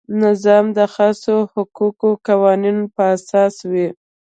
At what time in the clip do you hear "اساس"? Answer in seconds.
3.15-3.55